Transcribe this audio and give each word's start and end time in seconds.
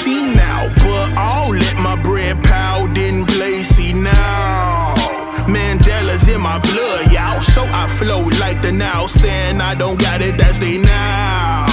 see 0.00 0.34
now. 0.34 0.68
But 0.78 1.12
I'll 1.16 1.50
let 1.50 1.76
my 1.76 1.96
bread 1.96 2.42
pal 2.42 2.88
didn't 2.88 3.26
play, 3.26 3.62
see 3.62 3.92
now. 3.92 4.94
Mandela's 5.46 6.28
in 6.28 6.40
my 6.40 6.58
blood, 6.58 7.10
y'all. 7.12 7.42
So 7.42 7.62
I 7.64 7.88
flow 7.98 8.22
like 8.40 8.62
the 8.62 8.72
now. 8.72 9.06
Saying 9.06 9.60
I 9.60 9.74
don't 9.74 9.98
got 9.98 10.22
it, 10.22 10.38
that's 10.38 10.58
they 10.58 10.78
now. 10.78 11.66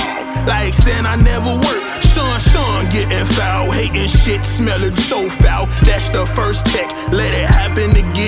Like 0.45 0.73
saying 0.73 1.05
I 1.05 1.15
never 1.15 1.53
work. 1.67 1.83
Son, 2.13 2.39
son, 2.39 2.89
getting 2.89 3.25
foul. 3.35 3.71
Hating 3.71 4.07
shit, 4.07 4.45
smelling 4.45 4.95
so 4.95 5.29
foul. 5.29 5.67
That's 5.83 6.09
the 6.09 6.25
first 6.25 6.65
tech. 6.65 6.89
Let 7.11 7.33
it 7.33 7.47
happen 7.59 7.91
again. 7.91 8.26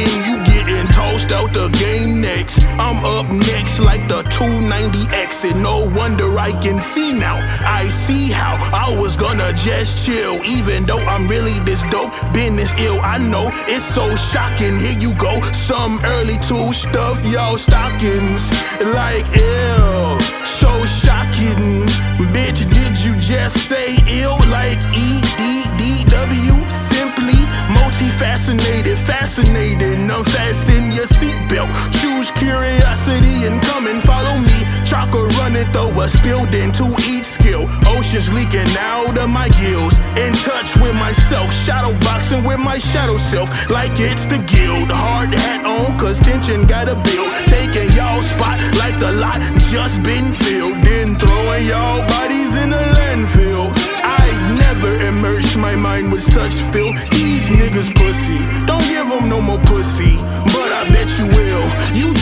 Like 3.80 4.08
the 4.08 4.24
290 4.24 5.14
exit. 5.16 5.56
No 5.56 5.86
wonder 5.90 6.38
I 6.38 6.52
can 6.62 6.82
see 6.82 7.12
now. 7.12 7.38
I 7.66 7.88
see 7.88 8.30
how 8.30 8.58
I 8.74 8.98
was 9.00 9.18
gonna 9.18 9.54
just 9.54 10.06
chill. 10.06 10.44
Even 10.46 10.86
though 10.86 11.00
I'm 11.00 11.28
really 11.28 11.60
this 11.60 11.84
dope, 11.90 12.12
been 12.34 12.56
this 12.56 12.74
ill. 12.80 13.00
I 13.02 13.18
know 13.18 13.50
it's 13.68 13.86
so 13.86 14.16
shocking. 14.16 14.78
Here 14.78 14.98
you 15.00 15.14
go. 15.16 15.40
Some 15.52 16.02
early 16.06 16.38
tool 16.40 16.74
stuff, 16.74 17.26
y'all 17.26 17.58
stockings. 17.58 18.52
Like 18.82 19.26
ill. 19.36 20.20
So 20.60 20.72
shocking. 20.86 21.88
Bitch, 22.34 22.60
did 22.74 22.94
you 23.04 23.16
just 23.20 23.58
say 23.70 23.98
ill 24.08 24.38
like 24.50 24.80
E 24.96 25.22
D 25.38 25.64
D 25.78 26.04
W? 26.06 26.56
Simply 26.70 27.40
multi-fascinated, 27.72 28.98
fascinating. 29.00 30.10
Unfasten 30.10 30.69
your 30.69 30.69
spilled 36.40 36.56
into 36.56 36.86
each 37.04 37.26
skill. 37.26 37.68
Oceans 37.88 38.32
leaking 38.32 38.76
out 38.78 39.18
of 39.18 39.30
my 39.30 39.50
gills. 39.50 39.94
In 40.18 40.34
touch 40.34 40.76
with 40.76 40.96
myself, 40.96 41.52
shadow 41.54 41.98
boxing 42.00 42.44
with 42.44 42.60
my 42.60 42.78
shadow 42.78 43.18
self. 43.18 43.50
Like 43.70 43.92
it's 43.96 44.26
the 44.26 44.40
guild. 44.40 44.92
Hard 44.92 45.34
hat 45.34 45.66
on, 45.66 45.98
cause 45.98 46.20
tension 46.20 46.66
gotta 46.66 46.96
build. 46.96 47.32
Taking 47.48 47.92
y'all 47.94 48.22
spot 48.22 48.60
like 48.78 49.00
the 49.00 49.12
lot 49.12 49.42
just 49.72 50.04
been 50.04 50.32
filled. 50.34 50.84
Then 50.84 51.18
throwing 51.18 51.68
y'all 51.68 52.06
bodies 52.08 52.56
in 52.56 52.70
the 52.70 52.84
landfill. 53.00 53.72
I'd 54.04 54.44
never 54.66 54.96
immerse 55.08 55.56
my 55.56 55.76
mind 55.76 56.12
with 56.12 56.24
such 56.24 56.54
filth. 56.72 56.96
These 57.12 57.50
niggas 57.50 57.94
pussy. 57.96 58.40
Don't 58.66 58.88
give 58.88 59.08
them 59.10 59.30
no 59.30 59.42
more 59.42 59.60
pussy. 59.66 60.18
But 60.54 60.72
I 60.72 60.90
bet. 60.92 61.10
You 61.20 61.39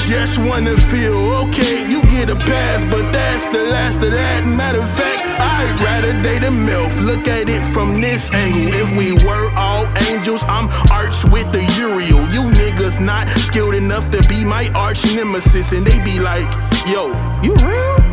just 0.08 0.38
wanna 0.38 0.80
feel 0.80 1.34
okay. 1.44 1.84
You 1.90 2.02
get 2.04 2.30
a 2.30 2.36
pass, 2.36 2.86
but 2.86 3.12
that's 3.12 3.46
the 3.48 3.64
last 3.64 3.98
of 3.98 4.12
that. 4.12 4.46
Matter 4.48 4.80
of 4.80 4.90
fact, 4.96 5.20
I'd 5.38 5.84
rather 5.84 6.14
date 6.22 6.46
a 6.46 6.52
MILF. 6.52 7.02
Look 7.06 7.28
at 7.28 7.50
it 7.50 7.62
from 7.74 8.00
this 8.00 8.30
angle. 8.32 8.74
If 8.74 8.90
we 8.98 9.12
were 9.28 9.52
all 9.58 9.86
angels, 10.08 10.44
I'm 10.48 10.70
arch 10.92 11.26
with 11.26 11.52
the 11.52 11.64
Uriel. 11.78 12.24
You 12.32 12.44
niggas 12.56 13.04
not 13.06 13.28
skilled 13.48 13.76
enough 13.76 14.10
to 14.12 14.26
be 14.30 14.46
my 14.46 14.70
arch 14.74 15.04
nemesis. 15.14 15.74
And 15.74 15.86
they 15.86 16.00
be 16.00 16.20
like, 16.20 16.50
yo, 16.88 17.12
you 17.44 17.54
real? 17.56 18.07